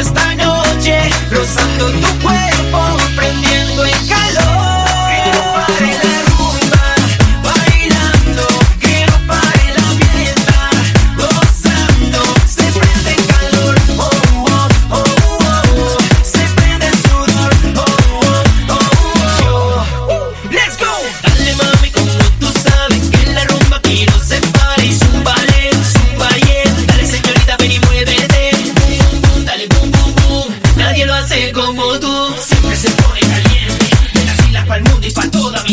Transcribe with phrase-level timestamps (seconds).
[0.00, 0.27] está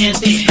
[0.00, 0.49] gente.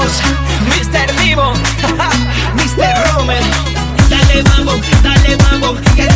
[0.00, 1.06] Mr.
[1.22, 1.52] Divo,
[2.56, 3.14] Mr.
[3.14, 3.42] Romer.
[4.08, 4.72] Dale mambo,
[5.02, 6.06] dale mambo, que